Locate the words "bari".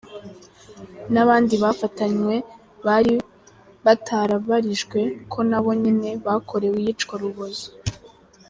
2.85-3.13